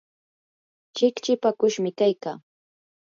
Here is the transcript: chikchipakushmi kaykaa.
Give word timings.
chikchipakushmi 0.95 1.91
kaykaa. 1.97 2.37